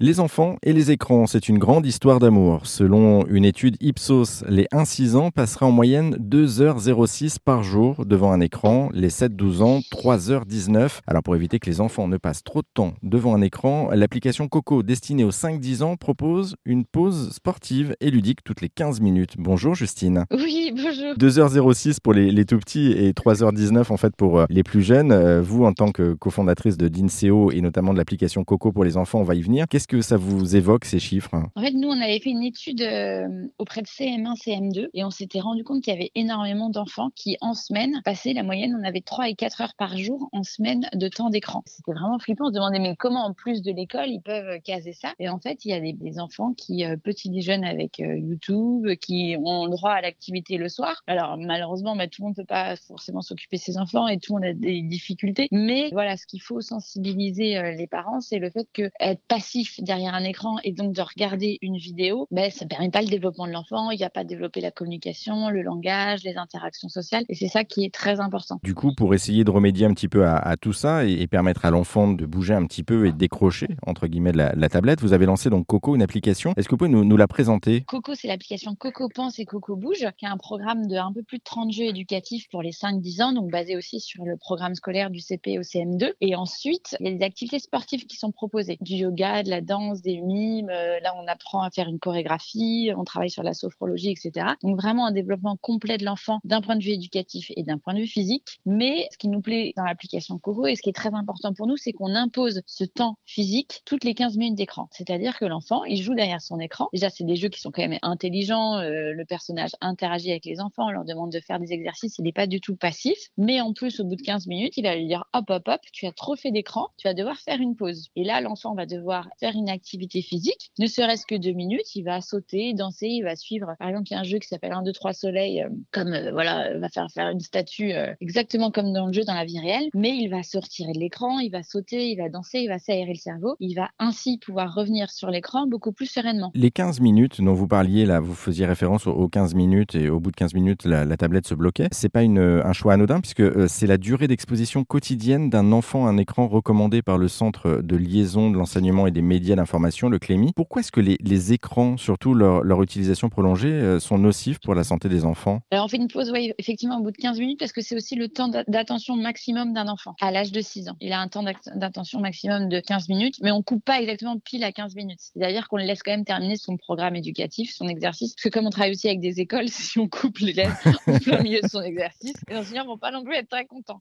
Les 0.00 0.20
enfants 0.20 0.58
et 0.62 0.72
les 0.72 0.92
écrans, 0.92 1.26
c'est 1.26 1.48
une 1.48 1.58
grande 1.58 1.84
histoire 1.84 2.20
d'amour. 2.20 2.60
Selon 2.68 3.26
une 3.26 3.44
étude 3.44 3.76
Ipsos, 3.80 4.44
les 4.48 4.66
1-6 4.72 5.16
ans 5.16 5.32
passeraient 5.32 5.66
en 5.66 5.72
moyenne 5.72 6.14
2h06 6.20 7.38
par 7.44 7.64
jour 7.64 8.06
devant 8.06 8.30
un 8.30 8.38
écran, 8.38 8.90
les 8.92 9.08
7-12 9.08 9.62
ans 9.62 9.80
3h19. 9.92 11.00
Alors 11.08 11.24
pour 11.24 11.34
éviter 11.34 11.58
que 11.58 11.68
les 11.68 11.80
enfants 11.80 12.06
ne 12.06 12.16
passent 12.16 12.44
trop 12.44 12.62
de 12.62 12.68
temps 12.72 12.94
devant 13.02 13.34
un 13.34 13.42
écran, 13.42 13.90
l'application 13.92 14.46
Coco 14.46 14.84
destinée 14.84 15.24
aux 15.24 15.32
5-10 15.32 15.82
ans 15.82 15.96
propose 15.96 16.54
une 16.64 16.84
pause 16.84 17.32
sportive 17.32 17.96
et 18.00 18.12
ludique 18.12 18.44
toutes 18.44 18.60
les 18.60 18.68
15 18.68 19.00
minutes. 19.00 19.34
Bonjour 19.36 19.74
Justine. 19.74 20.26
Oui, 20.30 20.72
bonjour. 20.76 21.14
2h06 21.18 21.96
pour 22.00 22.12
les, 22.12 22.30
les 22.30 22.44
tout 22.44 22.58
petits 22.60 22.92
et 22.92 23.10
3h19 23.10 23.92
en 23.92 23.96
fait 23.96 24.14
pour 24.14 24.38
euh, 24.38 24.46
les 24.48 24.62
plus 24.62 24.82
jeunes. 24.82 25.10
Euh, 25.10 25.42
Vous, 25.42 25.64
en 25.64 25.72
tant 25.72 25.90
que 25.90 26.14
cofondatrice 26.14 26.76
de 26.76 26.86
Dinseo 26.86 27.50
et 27.50 27.60
notamment 27.60 27.92
de 27.92 27.98
l'application 27.98 28.44
Coco 28.44 28.70
pour 28.70 28.84
les 28.84 28.96
enfants, 28.96 29.18
on 29.18 29.24
va 29.24 29.34
y 29.34 29.42
venir. 29.42 29.66
Qu'est-ce 29.68 29.87
que 29.88 30.02
ça 30.02 30.16
vous 30.16 30.54
évoque 30.54 30.84
ces 30.84 31.00
chiffres? 31.00 31.34
En 31.56 31.60
fait, 31.60 31.72
nous, 31.72 31.88
on 31.88 32.00
avait 32.00 32.20
fait 32.20 32.30
une 32.30 32.44
étude 32.44 32.82
euh, 32.82 33.26
auprès 33.58 33.82
de 33.82 33.86
CM1, 33.86 34.36
CM2 34.36 34.88
et 34.94 35.04
on 35.04 35.10
s'était 35.10 35.40
rendu 35.40 35.64
compte 35.64 35.82
qu'il 35.82 35.92
y 35.92 35.96
avait 35.96 36.12
énormément 36.14 36.68
d'enfants 36.70 37.10
qui, 37.16 37.36
en 37.40 37.54
semaine, 37.54 38.00
passaient 38.04 38.34
la 38.34 38.42
moyenne, 38.42 38.76
on 38.78 38.86
avait 38.86 39.00
3 39.00 39.30
et 39.30 39.34
4 39.34 39.60
heures 39.62 39.74
par 39.76 39.96
jour 39.96 40.28
en 40.32 40.42
semaine 40.42 40.88
de 40.94 41.08
temps 41.08 41.30
d'écran. 41.30 41.62
C'était 41.66 41.92
vraiment 41.92 42.18
flippant. 42.18 42.44
On 42.44 42.48
se 42.48 42.54
demandait, 42.54 42.78
mais 42.78 42.94
comment, 42.96 43.24
en 43.24 43.32
plus 43.32 43.62
de 43.62 43.72
l'école, 43.72 44.08
ils 44.08 44.20
peuvent 44.20 44.60
caser 44.62 44.92
ça? 44.92 45.14
Et 45.18 45.28
en 45.28 45.40
fait, 45.40 45.64
il 45.64 45.70
y 45.70 45.74
a 45.74 45.80
des, 45.80 46.20
enfants 46.20 46.52
qui, 46.52 46.84
euh, 46.84 46.96
petits 46.96 47.30
déjeunent 47.30 47.64
avec 47.64 48.00
euh, 48.00 48.16
YouTube, 48.16 48.86
qui 49.00 49.36
ont 49.42 49.64
le 49.64 49.70
droit 49.70 49.92
à 49.92 50.00
l'activité 50.00 50.58
le 50.58 50.68
soir. 50.68 51.02
Alors, 51.06 51.36
malheureusement, 51.38 51.96
bah, 51.96 52.06
tout 52.08 52.22
le 52.22 52.26
monde 52.26 52.36
ne 52.36 52.42
peut 52.42 52.46
pas 52.46 52.76
forcément 52.76 53.22
s'occuper 53.22 53.56
de 53.56 53.62
ses 53.62 53.78
enfants 53.78 54.08
et 54.08 54.18
tout 54.18 54.34
le 54.34 54.40
monde 54.40 54.50
a 54.50 54.54
des 54.54 54.82
difficultés. 54.82 55.48
Mais 55.50 55.88
voilà, 55.92 56.16
ce 56.16 56.26
qu'il 56.26 56.42
faut 56.42 56.60
sensibiliser 56.60 57.56
euh, 57.56 57.72
les 57.72 57.86
parents, 57.86 58.20
c'est 58.20 58.38
le 58.38 58.50
fait 58.50 58.68
que 58.72 58.90
être 59.00 59.22
passif 59.28 59.77
derrière 59.82 60.14
un 60.14 60.24
écran 60.24 60.56
et 60.64 60.72
donc 60.72 60.92
de 60.92 61.02
regarder 61.02 61.58
une 61.62 61.76
vidéo, 61.76 62.26
ben, 62.30 62.50
ça 62.50 62.64
ne 62.64 62.68
permet 62.68 62.90
pas 62.90 63.02
le 63.02 63.08
développement 63.08 63.46
de 63.46 63.52
l'enfant. 63.52 63.90
Il 63.90 63.98
n'y 63.98 64.04
a 64.04 64.10
pas 64.10 64.24
développé 64.24 64.60
la 64.60 64.70
communication, 64.70 65.50
le 65.50 65.62
langage, 65.62 66.22
les 66.24 66.36
interactions 66.36 66.88
sociales. 66.88 67.24
Et 67.28 67.34
c'est 67.34 67.48
ça 67.48 67.64
qui 67.64 67.84
est 67.84 67.92
très 67.92 68.20
important. 68.20 68.60
Du 68.62 68.74
coup, 68.74 68.92
pour 68.94 69.14
essayer 69.14 69.44
de 69.44 69.50
remédier 69.50 69.86
un 69.86 69.94
petit 69.94 70.08
peu 70.08 70.26
à, 70.26 70.36
à 70.36 70.56
tout 70.56 70.72
ça 70.72 71.04
et, 71.04 71.12
et, 71.12 71.26
permettre 71.26 71.64
à 71.64 71.70
l'enfant 71.70 72.08
de 72.12 72.26
bouger 72.26 72.54
un 72.54 72.66
petit 72.66 72.82
peu 72.82 73.06
et 73.06 73.12
de 73.12 73.16
décrocher, 73.16 73.68
entre 73.86 74.06
guillemets, 74.06 74.32
de 74.32 74.38
la, 74.38 74.52
la 74.54 74.68
tablette, 74.68 75.00
vous 75.00 75.12
avez 75.12 75.26
lancé 75.26 75.50
donc 75.50 75.66
Coco, 75.66 75.94
une 75.94 76.02
application. 76.02 76.52
Est-ce 76.56 76.66
que 76.66 76.72
vous 76.72 76.78
pouvez 76.78 76.90
nous, 76.90 77.04
nous 77.04 77.16
la 77.16 77.28
présenter? 77.28 77.82
Coco, 77.82 78.14
c'est 78.14 78.28
l'application 78.28 78.74
Coco 78.74 79.08
Pense 79.14 79.38
et 79.38 79.44
Coco 79.44 79.76
Bouge, 79.76 80.06
qui 80.16 80.24
est 80.24 80.28
un 80.28 80.36
programme 80.36 80.86
de 80.86 80.96
un 80.96 81.12
peu 81.12 81.22
plus 81.22 81.38
de 81.38 81.44
30 81.44 81.72
jeux 81.72 81.84
éducatifs 81.84 82.48
pour 82.50 82.62
les 82.62 82.72
5-10 82.72 83.22
ans, 83.22 83.32
donc 83.32 83.50
basé 83.50 83.76
aussi 83.76 84.00
sur 84.00 84.24
le 84.24 84.36
programme 84.36 84.74
scolaire 84.74 85.10
du 85.10 85.20
CP 85.20 85.58
au 85.58 85.62
CM2. 85.62 86.12
Et 86.20 86.34
ensuite, 86.34 86.96
il 87.00 87.06
y 87.06 87.10
a 87.10 87.18
des 87.18 87.24
activités 87.24 87.58
sportives 87.58 88.06
qui 88.06 88.16
sont 88.16 88.32
proposées. 88.32 88.78
Du 88.80 88.94
yoga, 88.94 89.42
de 89.42 89.50
la 89.50 89.60
danse, 89.68 90.02
des 90.02 90.20
mimes. 90.20 90.70
Euh, 90.70 90.98
là, 91.00 91.14
on 91.16 91.26
apprend 91.28 91.62
à 91.62 91.70
faire 91.70 91.88
une 91.88 92.00
chorégraphie, 92.00 92.90
on 92.96 93.04
travaille 93.04 93.30
sur 93.30 93.42
la 93.42 93.54
sophrologie, 93.54 94.10
etc. 94.10 94.46
Donc 94.62 94.80
vraiment 94.80 95.06
un 95.06 95.12
développement 95.12 95.56
complet 95.56 95.98
de 95.98 96.04
l'enfant 96.04 96.40
d'un 96.44 96.60
point 96.60 96.76
de 96.76 96.82
vue 96.82 96.90
éducatif 96.90 97.52
et 97.56 97.62
d'un 97.62 97.78
point 97.78 97.94
de 97.94 98.00
vue 98.00 98.06
physique. 98.06 98.60
Mais 98.66 99.08
ce 99.12 99.18
qui 99.18 99.28
nous 99.28 99.40
plaît 99.40 99.72
dans 99.76 99.84
l'application 99.84 100.38
Coco 100.38 100.66
et 100.66 100.74
ce 100.74 100.82
qui 100.82 100.88
est 100.90 100.94
très 100.94 101.14
important 101.14 101.54
pour 101.54 101.66
nous, 101.66 101.76
c'est 101.76 101.92
qu'on 101.92 102.14
impose 102.14 102.62
ce 102.66 102.84
temps 102.84 103.16
physique 103.24 103.82
toutes 103.84 104.04
les 104.04 104.14
15 104.14 104.36
minutes 104.36 104.56
d'écran. 104.56 104.88
C'est-à-dire 104.90 105.38
que 105.38 105.44
l'enfant, 105.44 105.84
il 105.84 106.02
joue 106.02 106.14
derrière 106.14 106.40
son 106.40 106.58
écran. 106.58 106.88
Déjà, 106.92 107.10
c'est 107.10 107.24
des 107.24 107.36
jeux 107.36 107.48
qui 107.48 107.60
sont 107.60 107.70
quand 107.70 107.86
même 107.86 107.98
intelligents. 108.02 108.78
Euh, 108.78 109.12
le 109.12 109.24
personnage 109.24 109.70
interagit 109.80 110.30
avec 110.30 110.44
les 110.44 110.60
enfants, 110.60 110.86
on 110.86 110.90
leur 110.90 111.04
demande 111.04 111.30
de 111.30 111.40
faire 111.40 111.60
des 111.60 111.72
exercices. 111.72 112.18
Il 112.18 112.24
n'est 112.24 112.32
pas 112.32 112.46
du 112.46 112.60
tout 112.60 112.76
passif. 112.76 113.18
Mais 113.36 113.60
en 113.60 113.72
plus, 113.72 114.00
au 114.00 114.04
bout 114.04 114.16
de 114.16 114.22
15 114.22 114.46
minutes, 114.46 114.76
il 114.76 114.84
va 114.84 114.96
lui 114.96 115.06
dire 115.06 115.24
hop, 115.32 115.44
hop, 115.50 115.68
hop, 115.68 115.80
tu 115.92 116.06
as 116.06 116.12
trop 116.12 116.36
fait 116.36 116.50
d'écran, 116.50 116.88
tu 116.96 117.06
vas 117.06 117.14
devoir 117.14 117.36
faire 117.36 117.60
une 117.60 117.76
pause. 117.76 118.08
Et 118.16 118.24
là, 118.24 118.40
l'enfant 118.40 118.74
va 118.74 118.86
devoir 118.86 119.28
faire 119.38 119.54
une 119.58 119.68
activité 119.68 120.22
physique, 120.22 120.70
ne 120.78 120.86
serait-ce 120.86 121.26
que 121.26 121.34
deux 121.34 121.52
minutes. 121.52 121.94
Il 121.94 122.02
va 122.02 122.20
sauter, 122.20 122.72
danser, 122.74 123.08
il 123.08 123.22
va 123.22 123.36
suivre. 123.36 123.74
Par 123.78 123.88
exemple, 123.88 124.08
il 124.10 124.14
y 124.14 124.16
a 124.16 124.20
un 124.20 124.24
jeu 124.24 124.38
qui 124.38 124.48
s'appelle 124.48 124.72
1, 124.72 124.82
2, 124.82 124.92
3 124.92 125.12
soleil, 125.12 125.62
euh, 125.62 125.68
comme 125.92 126.12
euh, 126.12 126.32
voilà, 126.32 126.78
va 126.78 126.88
faire 126.88 127.06
faire 127.12 127.28
une 127.28 127.40
statue 127.40 127.92
euh, 127.92 128.14
exactement 128.20 128.70
comme 128.70 128.92
dans 128.92 129.06
le 129.06 129.12
jeu, 129.12 129.24
dans 129.24 129.34
la 129.34 129.44
vie 129.44 129.58
réelle. 129.58 129.88
Mais 129.94 130.16
il 130.16 130.28
va 130.28 130.42
se 130.42 130.58
retirer 130.58 130.92
de 130.92 130.98
l'écran, 130.98 131.38
il 131.38 131.50
va 131.50 131.62
sauter, 131.62 132.10
il 132.10 132.16
va 132.16 132.28
danser, 132.28 132.60
il 132.60 132.68
va 132.68 132.78
s'aérer 132.78 133.12
le 133.12 133.18
cerveau. 133.18 133.56
Il 133.60 133.74
va 133.74 133.90
ainsi 133.98 134.38
pouvoir 134.38 134.74
revenir 134.74 135.10
sur 135.10 135.30
l'écran 135.30 135.66
beaucoup 135.66 135.92
plus 135.92 136.06
sereinement. 136.06 136.50
Les 136.54 136.70
15 136.70 137.00
minutes 137.00 137.40
dont 137.40 137.54
vous 137.54 137.68
parliez, 137.68 138.06
là, 138.06 138.20
vous 138.20 138.34
faisiez 138.34 138.66
référence 138.66 139.06
aux 139.06 139.28
15 139.28 139.54
minutes 139.54 139.94
et 139.94 140.10
au 140.10 140.20
bout 140.20 140.30
de 140.30 140.36
15 140.36 140.54
minutes, 140.54 140.84
la, 140.84 141.16
tablette 141.16 141.46
se 141.46 141.54
bloquait. 141.54 141.88
C'est 141.92 142.08
pas 142.08 142.22
une, 142.22 142.38
un 142.38 142.72
choix 142.72 142.92
anodin 142.92 143.20
puisque 143.20 143.68
c'est 143.68 143.86
la 143.86 143.98
durée 143.98 144.28
d'exposition 144.28 144.84
quotidienne 144.84 145.50
d'un 145.50 145.72
enfant 145.72 146.06
à 146.06 146.10
un 146.10 146.16
écran 146.16 146.46
recommandé 146.46 147.02
par 147.02 147.18
le 147.18 147.28
Centre 147.28 147.82
de 147.82 147.96
liaison 147.96 148.50
de 148.50 148.56
l'enseignement 148.56 149.06
et 149.06 149.10
des 149.10 149.22
médias 149.22 149.47
d'information, 149.56 150.08
le 150.08 150.18
CLEMI. 150.18 150.52
Pourquoi 150.54 150.80
est-ce 150.80 150.92
que 150.92 151.00
les, 151.00 151.16
les, 151.20 151.52
écrans, 151.52 151.96
surtout 151.96 152.34
leur, 152.34 152.62
leur 152.62 152.82
utilisation 152.82 153.28
prolongée, 153.28 153.68
euh, 153.68 154.00
sont 154.00 154.18
nocifs 154.18 154.58
pour 154.60 154.74
la 154.74 154.84
santé 154.84 155.08
des 155.08 155.24
enfants? 155.24 155.60
Alors 155.70 155.84
on 155.84 155.88
fait 155.88 155.96
une 155.96 156.08
pause, 156.08 156.30
oui, 156.30 156.52
effectivement, 156.58 156.98
au 156.98 157.02
bout 157.02 157.10
de 157.10 157.16
15 157.16 157.38
minutes 157.38 157.58
parce 157.58 157.72
que 157.72 157.80
c'est 157.80 157.96
aussi 157.96 158.14
le 158.14 158.28
temps 158.28 158.48
d'attention 158.68 159.16
maximum 159.16 159.72
d'un 159.72 159.88
enfant 159.88 160.14
à 160.20 160.30
l'âge 160.30 160.52
de 160.52 160.60
6 160.60 160.88
ans. 160.88 160.96
Il 161.00 161.12
a 161.12 161.20
un 161.20 161.28
temps 161.28 161.44
d'attention 161.74 162.20
maximum 162.20 162.68
de 162.68 162.80
15 162.80 163.08
minutes, 163.08 163.36
mais 163.42 163.50
on 163.50 163.62
coupe 163.62 163.84
pas 163.84 164.00
exactement 164.00 164.38
pile 164.38 164.64
à 164.64 164.72
15 164.72 164.94
minutes. 164.94 165.20
C'est-à-dire 165.20 165.68
qu'on 165.68 165.76
le 165.76 165.84
laisse 165.84 166.02
quand 166.02 166.12
même 166.12 166.24
terminer 166.24 166.56
son 166.56 166.76
programme 166.76 167.16
éducatif, 167.16 167.72
son 167.74 167.88
exercice. 167.88 168.34
Parce 168.34 168.44
que 168.44 168.48
comme 168.48 168.66
on 168.66 168.70
travaille 168.70 168.92
aussi 168.92 169.08
avec 169.08 169.20
des 169.20 169.40
écoles, 169.40 169.68
si 169.68 169.98
on 169.98 170.08
coupe 170.08 170.38
les 170.38 170.52
lèvres 170.52 170.76
en 171.06 171.18
plein 171.18 171.42
milieu 171.42 171.60
de 171.60 171.68
son 171.68 171.82
exercice, 171.82 172.34
les 172.48 172.56
enseignants 172.56 172.86
vont 172.86 172.98
pas 172.98 173.10
non 173.10 173.24
plus 173.24 173.34
être 173.34 173.48
très 173.48 173.66
contents. 173.66 174.00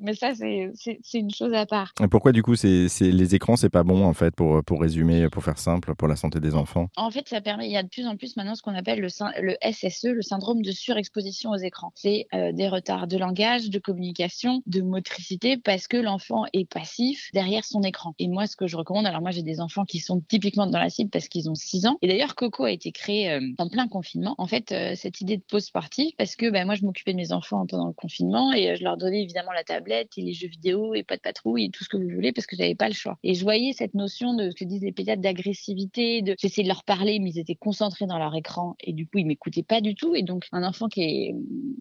Mais 0.00 0.14
ça, 0.14 0.32
c'est 0.34 0.72
une 1.14 1.30
chose 1.30 1.52
à 1.54 1.66
part. 1.66 1.92
Et 2.02 2.08
pourquoi 2.08 2.32
du 2.32 2.42
coup, 2.42 2.56
c'est 2.56 2.88
les 3.00 3.34
écrans, 3.34 3.56
c'est 3.56 3.70
pas 3.70 3.82
bon 3.82 4.04
en 4.04 4.12
fait 4.12 4.34
pour, 4.34 4.62
pour 4.64 4.73
résumer, 4.76 5.28
pour 5.28 5.44
faire 5.44 5.58
simple, 5.58 5.94
pour 5.94 6.08
la 6.08 6.16
santé 6.16 6.40
des 6.40 6.54
enfants 6.54 6.88
En 6.96 7.10
fait, 7.10 7.28
ça 7.28 7.40
permet, 7.40 7.66
il 7.66 7.72
y 7.72 7.76
a 7.76 7.82
de 7.82 7.88
plus 7.88 8.06
en 8.06 8.16
plus 8.16 8.36
maintenant 8.36 8.54
ce 8.54 8.62
qu'on 8.62 8.74
appelle 8.74 9.00
le, 9.00 9.08
SSE, 9.08 10.04
le 10.04 10.22
syndrome 10.22 10.62
de 10.62 10.72
surexposition 10.72 11.50
aux 11.50 11.56
écrans. 11.56 11.92
C'est 11.94 12.26
euh, 12.34 12.52
des 12.52 12.68
retards 12.68 13.06
de 13.06 13.16
langage, 13.16 13.70
de 13.70 13.78
communication, 13.78 14.62
de 14.66 14.80
motricité, 14.82 15.56
parce 15.56 15.88
que 15.88 15.96
l'enfant 15.96 16.44
est 16.52 16.68
passif 16.68 17.30
derrière 17.32 17.64
son 17.64 17.82
écran. 17.82 18.14
Et 18.18 18.28
moi, 18.28 18.46
ce 18.46 18.56
que 18.56 18.66
je 18.66 18.76
recommande, 18.76 19.06
alors 19.06 19.20
moi 19.20 19.30
j'ai 19.30 19.42
des 19.42 19.60
enfants 19.60 19.84
qui 19.84 19.98
sont 19.98 20.20
typiquement 20.28 20.66
dans 20.66 20.78
la 20.78 20.90
cible 20.90 21.10
parce 21.10 21.28
qu'ils 21.28 21.50
ont 21.50 21.54
6 21.54 21.86
ans. 21.86 21.98
Et 22.02 22.08
d'ailleurs, 22.08 22.34
Coco 22.34 22.64
a 22.64 22.70
été 22.70 22.92
créé 22.92 23.30
euh, 23.30 23.40
en 23.58 23.68
plein 23.68 23.88
confinement. 23.88 24.34
En 24.38 24.46
fait, 24.46 24.72
euh, 24.72 24.92
cette 24.96 25.20
idée 25.20 25.36
de 25.36 25.42
pause 25.42 25.64
sportive, 25.64 26.12
parce 26.16 26.36
que 26.36 26.50
bah, 26.50 26.64
moi 26.64 26.74
je 26.74 26.84
m'occupais 26.84 27.12
de 27.12 27.16
mes 27.16 27.32
enfants 27.32 27.66
pendant 27.66 27.86
le 27.86 27.92
confinement 27.92 28.52
et 28.52 28.76
je 28.76 28.84
leur 28.84 28.96
donnais 28.96 29.22
évidemment 29.22 29.52
la 29.52 29.64
tablette 29.64 30.10
et 30.16 30.22
les 30.22 30.32
jeux 30.32 30.48
vidéo 30.48 30.94
et 30.94 31.02
pas 31.02 31.16
de 31.16 31.22
patrouille 31.22 31.64
et 31.66 31.70
tout 31.70 31.84
ce 31.84 31.88
que 31.88 31.96
vous 31.96 32.08
voulez 32.08 32.32
parce 32.32 32.46
que 32.46 32.56
j'avais 32.56 32.74
pas 32.74 32.88
le 32.88 32.94
choix. 32.94 33.18
Et 33.22 33.34
je 33.34 33.42
voyais 33.42 33.72
cette 33.72 33.94
notion 33.94 34.34
de 34.34 34.50
que 34.64 34.68
disent 34.68 34.82
les 34.82 34.92
pédiatres 34.92 35.22
d'agressivité, 35.22 36.22
de 36.22 36.34
j'essayais 36.38 36.64
de 36.64 36.68
leur 36.68 36.84
parler, 36.84 37.18
mais 37.20 37.30
ils 37.30 37.38
étaient 37.38 37.54
concentrés 37.54 38.06
dans 38.06 38.18
leur 38.18 38.34
écran 38.34 38.76
et 38.80 38.92
du 38.92 39.06
coup 39.06 39.18
ils 39.18 39.26
m'écoutaient 39.26 39.62
pas 39.62 39.80
du 39.80 39.94
tout. 39.94 40.14
Et 40.14 40.22
donc 40.22 40.46
un 40.52 40.62
enfant 40.62 40.88
qui 40.88 41.02
est 41.02 41.34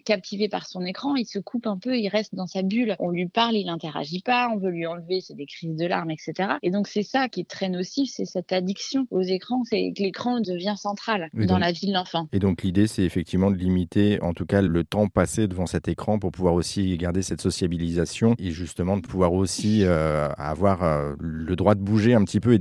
captivé 0.05 0.49
par 0.49 0.67
son 0.67 0.81
écran, 0.85 1.15
il 1.15 1.25
se 1.25 1.39
coupe 1.39 1.67
un 1.67 1.77
peu, 1.77 1.97
il 1.97 2.07
reste 2.09 2.35
dans 2.35 2.47
sa 2.47 2.61
bulle. 2.61 2.95
On 2.99 3.09
lui 3.09 3.27
parle, 3.27 3.55
il 3.55 3.69
interagit 3.69 4.21
pas, 4.21 4.49
on 4.53 4.57
veut 4.57 4.71
lui 4.71 4.85
enlever, 4.85 5.21
c'est 5.21 5.35
des 5.35 5.45
crises 5.45 5.75
de 5.75 5.85
larmes, 5.85 6.11
etc. 6.11 6.53
Et 6.61 6.71
donc 6.71 6.87
c'est 6.87 7.03
ça 7.03 7.29
qui 7.29 7.41
est 7.41 7.49
très 7.49 7.69
nocif, 7.69 8.09
c'est 8.13 8.25
cette 8.25 8.51
addiction 8.51 9.07
aux 9.11 9.21
écrans, 9.21 9.63
c'est 9.63 9.93
que 9.95 10.03
l'écran 10.03 10.39
devient 10.39 10.75
central 10.77 11.29
dans 11.33 11.45
donc- 11.45 11.59
la 11.59 11.71
vie 11.71 11.87
de 11.87 11.93
l'enfant. 11.93 12.27
Et 12.33 12.39
donc 12.39 12.63
l'idée, 12.63 12.87
c'est 12.87 13.03
effectivement 13.03 13.51
de 13.51 13.57
limiter, 13.57 14.21
en 14.21 14.33
tout 14.33 14.45
cas, 14.45 14.61
le 14.61 14.83
temps 14.83 15.07
passé 15.07 15.47
devant 15.47 15.65
cet 15.65 15.87
écran 15.87 16.19
pour 16.19 16.31
pouvoir 16.31 16.53
aussi 16.53 16.97
garder 16.97 17.21
cette 17.21 17.41
sociabilisation 17.41 18.35
et 18.39 18.51
justement 18.51 18.97
de 18.97 19.01
pouvoir 19.01 19.33
aussi 19.33 19.83
euh, 19.83 20.29
avoir 20.37 20.83
euh, 20.83 21.13
le 21.19 21.55
droit 21.55 21.75
de 21.75 21.81
bouger 21.81 22.13
un 22.13 22.23
petit 22.23 22.39
peu 22.39 22.53
et 22.53 22.57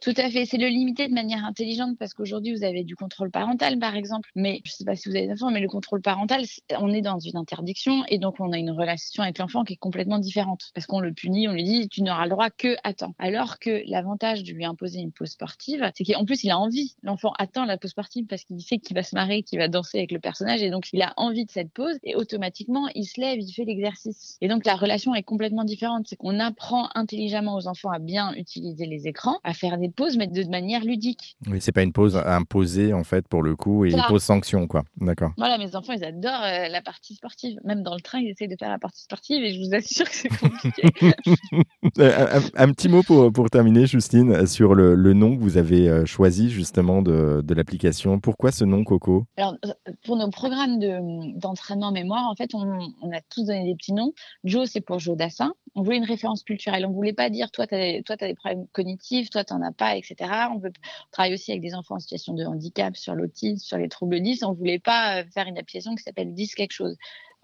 Tout 0.00 0.14
à 0.16 0.30
fait, 0.30 0.44
c'est 0.44 0.58
le 0.58 0.68
limiter 0.68 1.08
de 1.08 1.14
manière 1.14 1.44
intelligente 1.44 1.96
parce 1.98 2.14
qu'aujourd'hui 2.14 2.54
vous 2.54 2.64
avez 2.64 2.84
du 2.84 2.96
contrôle 2.96 3.30
parental 3.30 3.78
par 3.78 3.96
exemple, 3.96 4.30
mais 4.34 4.60
je 4.64 4.72
sais 4.72 4.84
pas 4.84 4.94
si 4.94 5.08
vous 5.08 5.16
avez 5.16 5.26
des 5.26 5.32
enfants, 5.32 5.50
mais 5.50 5.60
le 5.60 5.68
contrôle 5.68 6.02
parental, 6.02 6.44
on 6.78 6.92
est 6.92 7.00
dans 7.00 7.18
une 7.18 7.36
interdiction 7.36 8.04
et 8.08 8.18
donc 8.18 8.36
on 8.40 8.52
a 8.52 8.58
une 8.58 8.70
relation 8.70 9.22
avec 9.22 9.38
l'enfant 9.38 9.64
qui 9.64 9.74
est 9.74 9.76
complètement 9.76 10.18
différente 10.18 10.70
parce 10.74 10.86
qu'on 10.86 11.00
le 11.00 11.12
punit, 11.12 11.48
on 11.48 11.52
lui 11.52 11.64
dit 11.64 11.88
tu 11.88 12.02
n'auras 12.02 12.24
le 12.24 12.30
droit 12.30 12.50
que 12.50 12.76
à 12.84 12.92
temps. 12.92 13.14
Alors 13.18 13.58
que 13.58 13.82
l'avantage 13.86 14.42
de 14.42 14.52
lui 14.52 14.64
imposer 14.64 15.00
une 15.00 15.12
pause 15.12 15.30
sportive, 15.30 15.90
c'est 15.94 16.04
qu'en 16.04 16.24
plus 16.24 16.44
il 16.44 16.50
a 16.50 16.58
envie. 16.58 16.94
L'enfant 17.02 17.32
attend 17.38 17.64
la 17.64 17.78
pause 17.78 17.92
sportive 17.92 18.26
parce 18.26 18.44
qu'il 18.44 18.60
sait 18.60 18.78
qu'il 18.78 18.94
va 18.94 19.02
se 19.02 19.14
marrer, 19.14 19.42
qu'il 19.42 19.58
va 19.58 19.68
danser 19.68 19.98
avec 19.98 20.12
le 20.12 20.20
personnage 20.20 20.62
et 20.62 20.70
donc 20.70 20.88
il 20.92 21.02
a 21.02 21.14
envie 21.16 21.46
de 21.46 21.50
cette 21.50 21.72
pause 21.72 21.98
et 22.04 22.14
automatiquement 22.14 22.88
il 22.94 23.04
se 23.04 23.20
lève, 23.20 23.38
il 23.40 23.52
fait 23.52 23.64
l'exercice. 23.64 24.36
Et 24.40 24.48
donc 24.48 24.66
la 24.66 24.76
relation 24.76 25.14
est 25.14 25.22
complètement 25.22 25.64
différente, 25.64 26.06
c'est 26.08 26.16
qu'on 26.16 26.38
apprend 26.38 26.88
intelligemment 26.94 27.56
aux 27.56 27.66
enfants 27.66 27.90
à 27.90 27.98
bien 27.98 28.32
utiliser 28.34 28.86
les 28.86 29.06
écrans, 29.06 29.37
à 29.44 29.54
faire 29.54 29.78
des 29.78 29.88
pauses 29.90 30.16
mais 30.16 30.26
de 30.26 30.44
manière 30.48 30.84
ludique. 30.84 31.36
Oui, 31.46 31.58
c'est 31.60 31.72
pas 31.72 31.82
une 31.82 31.92
pause 31.92 32.16
imposée, 32.16 32.92
en 32.92 33.04
fait, 33.04 33.26
pour 33.28 33.42
le 33.42 33.56
coup, 33.56 33.84
et 33.84 33.90
une 33.92 34.02
pause 34.08 34.22
sanction, 34.22 34.66
quoi. 34.66 34.84
D'accord. 34.96 35.30
Voilà, 35.36 35.58
mes 35.58 35.74
enfants, 35.76 35.92
ils 35.92 36.04
adorent 36.04 36.42
euh, 36.44 36.68
la 36.68 36.82
partie 36.82 37.14
sportive. 37.14 37.58
Même 37.64 37.82
dans 37.82 37.94
le 37.94 38.00
train, 38.00 38.18
ils 38.20 38.30
essayent 38.30 38.48
de 38.48 38.56
faire 38.58 38.70
la 38.70 38.78
partie 38.78 39.02
sportive 39.02 39.42
et 39.44 39.52
je 39.54 39.60
vous 39.66 39.74
assure 39.74 40.06
que 40.08 40.14
c'est 40.14 40.28
compliqué. 40.28 40.82
Euh, 41.98 42.40
un, 42.54 42.64
un 42.68 42.72
petit 42.72 42.88
mot 42.88 43.02
pour, 43.02 43.32
pour 43.32 43.50
terminer, 43.50 43.86
Justine, 43.86 44.46
sur 44.46 44.74
le, 44.74 44.94
le 44.94 45.12
nom 45.14 45.36
que 45.36 45.40
vous 45.42 45.56
avez 45.56 45.88
euh, 45.88 46.04
choisi, 46.06 46.50
justement, 46.50 47.02
de, 47.02 47.40
de 47.42 47.54
l'application. 47.54 48.20
Pourquoi 48.20 48.52
ce 48.52 48.64
nom, 48.64 48.84
Coco? 48.84 49.26
Alors, 49.36 49.56
pour 50.04 50.16
nos 50.16 50.30
programmes 50.30 50.78
de- 50.78 51.38
d'entraînement 51.38 51.90
mémoire, 51.90 52.28
en 52.30 52.34
fait, 52.36 52.54
on, 52.54 52.78
on 53.02 53.10
a 53.12 53.20
tous 53.30 53.44
donné 53.46 53.64
des 53.64 53.74
petits 53.74 53.92
noms. 53.94 54.12
Joe, 54.44 54.68
c'est 54.70 54.80
pour 54.80 54.98
Joe 54.98 55.16
Dassin. 55.16 55.52
On 55.78 55.82
voulait 55.82 55.98
une 55.98 56.04
référence 56.04 56.42
culturelle. 56.42 56.84
On 56.84 56.90
voulait 56.90 57.12
pas 57.12 57.30
dire 57.30 57.52
toi, 57.52 57.68
tu 57.68 57.76
as, 57.76 58.16
des 58.16 58.34
problèmes 58.34 58.66
cognitifs, 58.72 59.30
toi, 59.30 59.44
tu 59.44 59.54
n'en 59.54 59.62
as 59.62 59.70
pas, 59.70 59.96
etc. 59.96 60.16
On, 60.52 60.58
veut, 60.58 60.72
travailler 61.12 61.34
aussi 61.34 61.52
avec 61.52 61.62
des 61.62 61.72
enfants 61.72 61.94
en 61.94 62.00
situation 62.00 62.34
de 62.34 62.44
handicap, 62.44 62.96
sur 62.96 63.14
l'autisme, 63.14 63.64
sur 63.64 63.78
les 63.78 63.88
troubles 63.88 64.20
10. 64.20 64.42
On 64.42 64.54
voulait 64.54 64.80
pas 64.80 65.22
faire 65.26 65.46
une 65.46 65.56
application 65.56 65.94
qui 65.94 66.02
s'appelle 66.02 66.34
10 66.34 66.56
quelque 66.56 66.72
chose. 66.72 66.96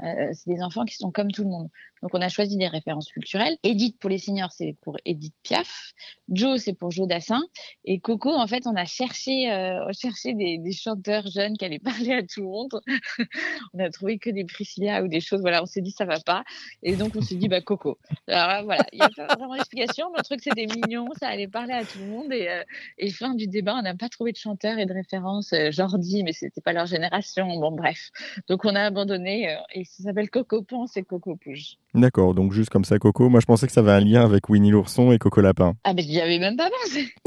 Euh, 0.02 0.32
c'est 0.32 0.50
des 0.50 0.62
enfants 0.62 0.84
qui 0.84 0.96
sont 0.96 1.12
comme 1.12 1.30
tout 1.30 1.44
le 1.44 1.50
monde. 1.50 1.68
Donc, 2.02 2.10
on 2.14 2.20
a 2.20 2.28
choisi 2.28 2.58
des 2.58 2.68
références 2.68 3.10
culturelles. 3.10 3.56
Edith, 3.62 3.98
pour 3.98 4.10
les 4.10 4.18
seniors, 4.18 4.52
c'est 4.52 4.76
pour 4.82 4.98
Edith 5.06 5.34
Piaf. 5.42 5.92
Joe, 6.28 6.60
c'est 6.60 6.74
pour 6.74 6.90
Joe 6.90 7.08
Dassin. 7.08 7.40
Et 7.84 8.00
Coco, 8.00 8.30
en 8.30 8.46
fait, 8.46 8.66
on 8.66 8.76
a 8.76 8.84
cherché, 8.84 9.50
euh, 9.50 9.80
cherché 9.92 10.34
des, 10.34 10.58
des, 10.58 10.72
chanteurs 10.72 11.26
jeunes 11.28 11.56
qui 11.56 11.64
allaient 11.64 11.78
parler 12.08 12.12
à 12.12 12.22
tout 12.22 12.40
le 12.40 12.46
monde. 12.46 12.80
on 13.72 13.78
a 13.78 13.88
trouvé 13.88 14.18
que 14.18 14.28
des 14.28 14.44
Priscilla 14.44 15.02
ou 15.02 15.08
des 15.08 15.20
choses. 15.20 15.40
Voilà, 15.40 15.62
on 15.62 15.66
s'est 15.66 15.80
dit, 15.80 15.92
ça 15.92 16.04
va 16.04 16.20
pas. 16.20 16.44
Et 16.82 16.96
donc, 16.96 17.16
on 17.16 17.22
s'est 17.22 17.36
dit, 17.36 17.48
bah, 17.48 17.62
Coco. 17.62 17.98
Alors, 18.26 18.64
voilà, 18.64 18.84
il 18.92 18.98
n'y 18.98 19.02
a 19.02 19.08
pas 19.08 19.34
vraiment 19.34 19.54
d'explication. 19.54 20.12
Le 20.14 20.22
truc, 20.22 20.40
c'était 20.42 20.66
mignon. 20.66 21.06
Ça 21.18 21.28
allait 21.28 21.48
parler 21.48 21.72
à 21.72 21.84
tout 21.84 22.00
le 22.00 22.06
monde. 22.06 22.32
Et, 22.32 22.48
euh, 22.48 23.10
fin 23.12 23.34
du 23.34 23.46
débat, 23.46 23.76
on 23.78 23.82
n'a 23.82 23.94
pas 23.94 24.08
trouvé 24.08 24.32
de 24.32 24.36
chanteurs 24.36 24.78
et 24.78 24.84
de 24.84 24.92
références. 24.92 25.52
Euh, 25.52 25.70
Jordi, 25.70 26.22
mais 26.24 26.32
c'était 26.32 26.60
pas 26.60 26.72
leur 26.74 26.86
génération. 26.86 27.46
Bon, 27.46 27.72
bref. 27.72 28.10
Donc, 28.48 28.64
on 28.66 28.74
a 28.74 28.82
abandonné. 28.82 29.50
Euh, 29.50 29.83
et 29.84 29.86
ça 29.86 30.02
s'appelle 30.04 30.30
Coco 30.30 30.62
Ponce 30.62 30.96
et 30.96 31.02
Coco 31.02 31.36
Pouge. 31.36 31.76
D'accord, 31.94 32.34
donc 32.34 32.52
juste 32.52 32.70
comme 32.70 32.84
ça, 32.84 32.98
Coco. 32.98 33.28
Moi, 33.28 33.40
je 33.40 33.46
pensais 33.46 33.66
que 33.66 33.72
ça 33.72 33.80
avait 33.80 33.92
un 33.92 34.00
lien 34.00 34.24
avec 34.24 34.48
Winnie 34.48 34.70
l'ourson 34.70 35.12
et 35.12 35.18
Coco 35.18 35.42
Lapin. 35.42 35.74
Ah, 35.84 35.92
mais 35.94 36.02
j'y 36.02 36.20
avais 36.20 36.38
même 36.38 36.56
pas 36.56 36.70
pensé. 36.70 37.12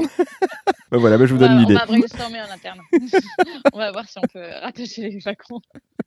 bah 0.90 0.98
voilà, 0.98 1.16
bah, 1.16 1.26
je 1.26 1.32
vous 1.32 1.38
donne 1.38 1.56
l'idée. 1.58 1.74
On 1.74 1.78
va 1.78 1.86
brainstormer 1.86 2.40
en 2.40 2.52
interne. 2.52 2.80
on 3.72 3.78
va 3.78 3.92
voir 3.92 4.08
si 4.08 4.18
on 4.18 4.26
peut 4.32 4.44
rattacher 4.60 5.08
les 5.08 5.20
flacons. 5.20 5.60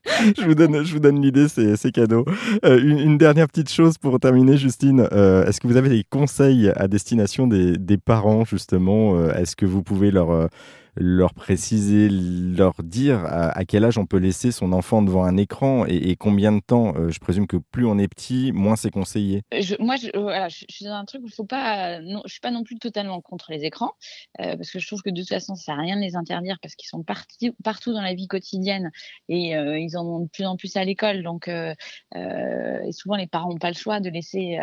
je 0.38 0.44
vous 0.44 0.56
donne, 0.56 0.84
je 0.84 0.94
vous 0.94 1.00
donne 1.00 1.22
l'idée, 1.22 1.48
c'est 1.48 1.92
cadeau. 1.92 2.26
Euh, 2.66 2.82
une, 2.82 3.00
une, 3.00 3.18
dernière 3.18 3.48
petite 3.48 3.72
chose 3.72 3.98
pour 3.98 4.20
terminer, 4.20 4.58
Justine. 4.58 5.08
Euh, 5.14 5.46
Est-ce 5.46 5.62
que 5.62 5.68
vous 5.68 5.78
avez 5.78 5.90
des 5.90 6.04
conseils 6.04 6.70
à 6.76 6.90
destination 6.90 7.48
des, 7.48 7.78
des 7.78 7.98
parents, 7.98 8.44
justement? 8.44 9.16
Euh, 9.16 9.34
Est-ce 9.36 9.56
que 9.56 9.66
vous 9.66 9.84
pouvez 9.84 10.12
leur 10.12 10.50
leur 10.96 11.34
préciser, 11.34 12.10
leur 12.10 12.74
dire 12.84 13.24
à, 13.26 13.64
quel 13.66 13.86
âge 13.86 13.98
on 13.98 14.06
peut 14.06 14.18
laisser 14.18 14.52
son 14.52 14.74
enfant 14.74 15.02
devant 15.02 15.24
un 15.24 15.38
écran 15.38 15.86
et, 15.88 16.16
combien 16.16 16.52
de 16.52 16.60
temps. 16.60 16.94
Euh, 16.96 17.10
je 17.10 17.20
présume 17.20 17.48
que 17.48 17.58
plus 17.58 17.86
on 17.86 17.98
est 17.98 18.08
petit, 18.08 18.52
moins 18.52 18.76
c'est 18.76 18.92
conseillé. 18.92 19.44
Moi, 19.80 19.96
je, 19.96 20.18
voilà, 20.18 20.50
je, 20.50 20.66
suis 20.70 20.86
dans 20.86 20.94
un 20.94 21.06
truc 21.06 21.24
où 21.24 21.30
faut 21.30 21.46
pas. 21.46 22.00
Non, 22.02 22.22
je 22.26 22.32
suis 22.32 22.42
pas 22.42 22.52
non 22.52 22.64
plus 22.64 22.78
totalement 22.78 23.22
contre 23.22 23.52
les 23.52 23.64
écrans 23.64 23.94
euh, 24.40 24.56
parce 24.58 24.72
que 24.72 24.80
je 24.80 24.88
trouve 24.88 25.02
que 25.02 25.10
de 25.10 25.22
toute 25.22 25.30
façon, 25.30 25.56
ça 25.56 25.64
sert 25.64 25.80
à 25.80 25.82
rien 25.82 25.96
de 25.96 26.02
les 26.02 26.16
interdire 26.16 26.58
parce 26.62 26.76
qu'ils 26.76 26.90
sont 26.90 27.04
partis, 27.04 27.52
partout 27.64 27.94
dans 27.94 28.02
la 28.02 28.14
vie 28.14 28.28
quotidienne 28.28 28.92
et 29.30 29.56
euh, 29.56 29.80
ils 29.80 29.98
en 29.98 30.06
ont 30.06 30.20
de 30.20 30.30
plus 30.30 30.46
en 30.46 30.58
plus 30.58 30.76
à 30.76 30.84
l'école. 30.84 31.24
Donc, 31.24 31.48
et 31.48 32.92
souvent 32.92 33.16
les 33.16 33.28
parents 33.28 33.50
n'ont 33.50 33.58
pas 33.58 33.70
le 33.70 33.76
choix 33.76 34.00
de 34.00 34.10
laisser 34.10 34.58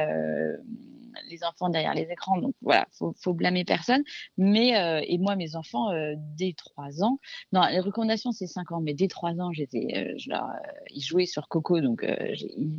les 1.28 1.44
enfants 1.44 1.68
derrière 1.68 1.94
les 1.94 2.10
écrans. 2.10 2.38
Donc 2.38 2.54
voilà, 2.62 2.86
faut, 2.92 3.14
faut 3.20 3.34
blâmer 3.34 3.64
personne. 3.64 4.02
Mais 4.36 4.76
euh, 4.76 5.02
et 5.06 5.18
moi, 5.18 5.36
mes 5.36 5.56
enfants, 5.56 5.90
euh, 5.90 6.14
dès 6.36 6.54
3 6.56 7.02
ans, 7.02 7.18
non, 7.52 7.62
les 7.70 7.80
recommandations 7.80 8.32
c'est 8.32 8.46
5 8.46 8.72
ans, 8.72 8.80
mais 8.80 8.94
dès 8.94 9.08
3 9.08 9.40
ans, 9.40 9.52
j'étais, 9.52 9.86
euh, 9.96 10.38
ils 10.90 11.02
jouaient 11.02 11.26
sur 11.26 11.48
Coco, 11.48 11.80
donc 11.80 12.06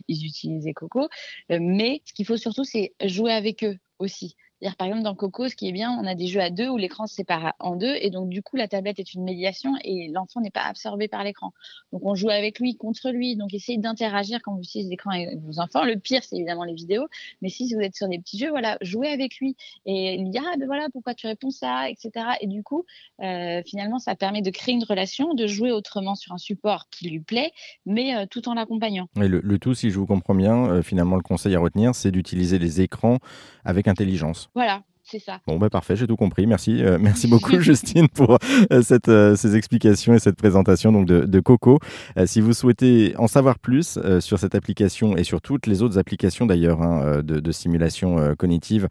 ils, 0.08 0.26
utilisaient 0.26 0.74
Coco. 0.74 1.08
mais 1.50 2.02
ce 2.06 2.14
qu'il 2.14 2.26
faut 2.26 2.38
surtout, 2.38 2.64
c'est 2.64 2.94
jouer 3.04 3.32
avec 3.32 3.64
eux 3.64 3.78
aussi 4.00 4.36
par 4.78 4.88
exemple, 4.88 5.04
dans 5.04 5.16
Coco, 5.16 5.48
ce 5.48 5.56
qui 5.56 5.68
est 5.68 5.72
bien, 5.72 5.92
on 5.92 6.06
a 6.06 6.16
des 6.16 6.28
jeux 6.28 6.42
à 6.42 6.50
deux 6.50 6.68
où 6.68 6.78
l'écran 6.78 7.08
se 7.08 7.16
sépare 7.16 7.54
en 7.60 7.76
deux 7.76 7.96
et 8.02 8.10
donc 8.10 8.30
du 8.30 8.44
coup, 8.44 8.58
la 8.58 8.68
tablette 8.68 9.00
est 9.00 9.14
une 9.14 9.24
médiation 9.24 9.74
et 9.84 10.10
l'enfant 10.10 10.42
n'est 10.42 10.50
pas 10.50 10.64
absorbé 10.64 11.08
par 11.08 11.24
l'écran. 11.24 11.54
Donc 11.94 12.02
on 12.06 12.16
joue 12.16 12.30
avec 12.30 12.60
lui, 12.60 12.76
contre 12.76 13.10
lui. 13.12 13.36
Donc 13.36 13.54
essayez 13.54 13.78
d'interagir 13.78 14.40
quand 14.44 14.54
vous 14.54 14.62
utilisez 14.62 14.90
l'écran 14.90 15.12
avec 15.12 15.40
vos 15.40 15.60
enfants. 15.60 15.84
Le 15.86 15.98
pire, 15.98 16.24
c'est 16.24 16.36
évidemment 16.36 16.64
les 16.64 16.74
vidéos, 16.74 17.08
mais 17.42 17.50
si 17.50 17.74
vous 17.74 17.82
êtes 17.82 17.96
sur 17.96 18.08
des 18.08 18.20
petits 18.20 18.38
jeux, 18.38 18.50
voilà, 18.50 18.78
jouez 18.82 19.10
avec 19.10 19.38
lui 19.38 19.56
et 19.86 20.18
lui 20.18 20.30
dire 20.30 20.44
ah 20.46 20.58
ben 20.58 20.66
voilà 20.66 20.88
pourquoi 20.92 21.14
tu 21.14 21.28
réponds 21.28 21.52
ça, 21.52 21.90
etc. 21.90 22.12
Et 22.42 22.48
du 22.48 22.64
coup, 22.64 22.86
euh, 23.22 23.62
finalement, 23.66 24.00
ça 24.00 24.16
permet 24.16 24.42
de 24.42 24.50
créer 24.50 24.76
une 24.76 24.84
relation, 24.84 25.34
de 25.34 25.48
jouer 25.48 25.72
autrement 25.72 26.16
sur 26.16 26.34
un 26.34 26.38
support 26.38 26.88
qui 26.90 27.10
lui 27.10 27.20
plaît, 27.20 27.52
mais 27.86 28.16
euh, 28.16 28.26
tout 28.30 28.48
en 28.50 28.54
l'accompagnant. 28.54 29.08
Et 29.18 29.28
le, 29.28 29.60
tout, 29.60 29.74
si 29.74 29.90
je 29.90 30.00
vous 30.00 30.06
comprends 30.06 30.36
bien, 30.36 30.66
euh, 30.70 30.82
finalement, 30.82 31.16
le 31.16 31.22
conseil 31.22 31.56
à 31.56 31.60
retenir, 31.60 31.96
c'est 31.96 32.12
d'utiliser 32.12 32.60
les 32.60 32.82
écrans 32.82 33.18
avec 33.66 33.88
intelligence. 33.88 34.49
Voilà, 34.56 34.82
c'est 35.04 35.20
ça. 35.20 35.40
Bon, 35.48 35.58
bah 35.58 35.72
parfait, 35.72 35.96
j'ai 35.96 36.06
tout 36.06 36.16
compris. 36.16 36.46
Merci, 36.46 36.84
euh, 36.84 37.00
merci 37.02 37.28
beaucoup, 37.28 37.60
Justine, 37.60 38.08
pour 38.10 38.38
euh, 38.72 38.82
cette, 38.84 39.10
euh, 39.10 39.36
ces 39.36 39.56
explications 39.56 40.14
et 40.14 40.20
cette 40.20 40.36
présentation 40.36 40.92
donc, 40.92 41.08
de, 41.08 41.22
de 41.22 41.40
Coco. 41.40 41.80
si 42.26 42.42
vous 42.42 42.54
souhaitez 42.54 43.16
en 43.18 43.28
savoir 43.28 43.60
plus 43.60 44.00
sur 44.20 44.40
cette 44.40 44.56
application 44.56 45.18
et 45.18 45.24
sur 45.24 45.42
toutes 45.42 45.68
les 45.68 45.82
autres 45.82 45.98
applications 45.98 46.46
d'ailleurs 46.46 46.82
hein, 46.82 47.22
de, 47.24 47.40
de, 47.40 47.52
simulation 47.52 48.36
cognitive 48.38 48.88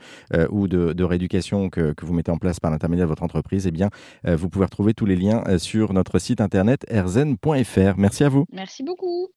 ou 0.50 0.68
de, 0.68 0.92
de 0.92 1.04
rééducation 1.04 1.70
que, 1.70 1.92
que, 1.92 2.04
vous 2.06 2.12
mettez 2.14 2.30
en 2.30 2.38
place 2.38 2.60
par 2.60 2.70
l'intermédiaire 2.70 3.06
de 3.06 3.10
votre 3.10 3.22
entreprise, 3.22 3.66
eh 3.66 3.70
bien, 3.70 3.90
vous 4.24 4.48
pouvez 4.48 4.64
retrouver 4.64 4.94
tous 4.94 5.06
les 5.06 5.16
liens 5.16 5.42
sur 5.58 5.92
notre 5.92 6.18
site 6.18 6.40
internet 6.40 6.84
erzen.fr. 6.88 7.96
Merci 7.96 8.24
à 8.24 8.28
vous. 8.28 8.46
Merci 8.52 8.82
beaucoup. 8.82 9.26